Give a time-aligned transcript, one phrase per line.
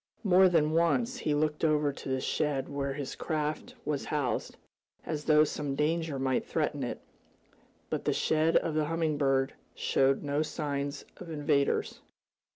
[0.23, 4.57] More than once he looked over to the shed where his craft was housed,
[5.05, 7.01] as though some danger might threaten it.
[7.91, 12.01] But the shed of the Humming Bird showed no signs of invaders.